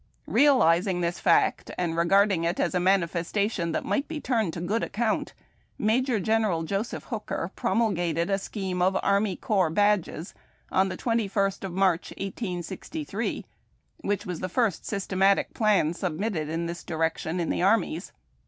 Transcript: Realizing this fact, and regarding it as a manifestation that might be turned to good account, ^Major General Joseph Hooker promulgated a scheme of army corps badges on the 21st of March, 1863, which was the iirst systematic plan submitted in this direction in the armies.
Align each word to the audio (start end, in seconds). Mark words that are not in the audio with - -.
Realizing 0.25 1.01
this 1.01 1.19
fact, 1.19 1.69
and 1.77 1.95
regarding 1.95 2.43
it 2.43 2.59
as 2.59 2.73
a 2.73 2.79
manifestation 2.79 3.71
that 3.71 3.85
might 3.85 4.07
be 4.07 4.19
turned 4.19 4.51
to 4.53 4.59
good 4.59 4.81
account, 4.81 5.35
^Major 5.79 6.19
General 6.19 6.63
Joseph 6.63 7.03
Hooker 7.03 7.51
promulgated 7.55 8.27
a 8.27 8.39
scheme 8.39 8.81
of 8.81 8.97
army 9.03 9.35
corps 9.35 9.69
badges 9.69 10.33
on 10.71 10.89
the 10.89 10.97
21st 10.97 11.63
of 11.63 11.73
March, 11.73 12.09
1863, 12.17 13.45
which 13.97 14.25
was 14.25 14.39
the 14.39 14.49
iirst 14.49 14.85
systematic 14.85 15.53
plan 15.53 15.93
submitted 15.93 16.49
in 16.49 16.65
this 16.65 16.83
direction 16.83 17.39
in 17.39 17.51
the 17.51 17.61
armies. 17.61 18.11